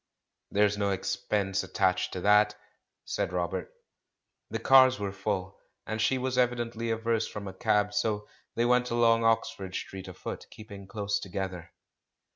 [0.49, 2.55] "There's no expense attached to that,"
[3.05, 3.71] said Robert.
[4.49, 8.89] The cars were full, and she was evidently averse from a cab; so they went
[8.89, 11.71] along Oxford Street afoot, keeping close together.